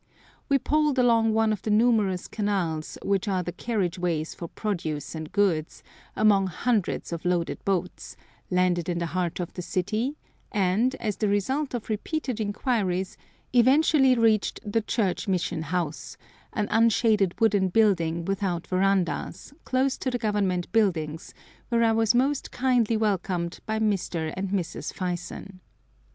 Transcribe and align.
We 0.49 0.57
poled 0.57 0.97
along 0.97 1.35
one 1.35 1.53
of 1.53 1.61
the 1.61 1.69
numerous 1.69 2.27
canals, 2.27 2.97
which 3.03 3.27
are 3.27 3.43
the 3.43 3.51
carriage 3.51 3.99
ways 3.99 4.33
for 4.33 4.47
produce 4.47 5.13
and 5.13 5.31
goods, 5.31 5.83
among 6.15 6.47
hundreds 6.47 7.13
of 7.13 7.23
loaded 7.23 7.63
boats, 7.65 8.17
landed 8.49 8.89
in 8.89 8.97
the 8.97 9.05
heart 9.13 9.39
of 9.39 9.53
the 9.53 9.61
city, 9.61 10.17
and, 10.51 10.95
as 10.95 11.17
the 11.17 11.27
result 11.27 11.75
of 11.75 11.87
repeated 11.87 12.39
inquiries, 12.41 13.15
eventually 13.53 14.15
reached 14.15 14.59
the 14.65 14.81
Church 14.81 15.27
Mission 15.27 15.61
House, 15.61 16.17
an 16.51 16.67
unshaded 16.71 17.39
wooden 17.39 17.67
building 17.67 18.25
without 18.25 18.65
verandahs, 18.65 19.53
close 19.65 19.99
to 19.99 20.09
the 20.09 20.17
Government 20.17 20.71
Buildings, 20.71 21.31
where 21.69 21.83
I 21.83 21.91
was 21.91 22.15
most 22.15 22.49
kindly 22.49 22.97
welcomed 22.97 23.59
by 23.67 23.77
Mr. 23.77 24.33
and 24.35 24.49
Mrs. 24.49 24.91
Fyson. 24.91 25.59